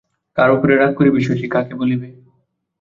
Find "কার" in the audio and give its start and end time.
0.37-0.49